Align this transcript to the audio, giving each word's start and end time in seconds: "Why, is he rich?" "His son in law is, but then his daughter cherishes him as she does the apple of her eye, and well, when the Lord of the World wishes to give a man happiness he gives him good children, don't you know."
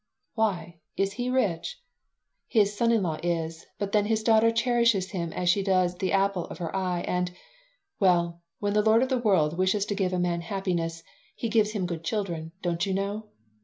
"Why, 0.33 0.79
is 0.97 1.13
he 1.13 1.29
rich?" 1.29 1.79
"His 2.47 2.75
son 2.75 2.91
in 2.91 3.03
law 3.03 3.19
is, 3.21 3.67
but 3.77 3.91
then 3.91 4.05
his 4.05 4.23
daughter 4.23 4.49
cherishes 4.49 5.11
him 5.11 5.31
as 5.31 5.47
she 5.47 5.61
does 5.61 5.97
the 5.99 6.11
apple 6.11 6.45
of 6.45 6.57
her 6.57 6.75
eye, 6.75 7.01
and 7.01 7.29
well, 7.99 8.41
when 8.57 8.73
the 8.73 8.81
Lord 8.81 9.03
of 9.03 9.09
the 9.09 9.19
World 9.21 9.59
wishes 9.59 9.85
to 9.85 9.93
give 9.93 10.11
a 10.11 10.17
man 10.17 10.41
happiness 10.41 11.03
he 11.35 11.49
gives 11.49 11.73
him 11.73 11.85
good 11.85 12.03
children, 12.03 12.51
don't 12.63 12.83
you 12.87 12.95
know." 12.95 13.27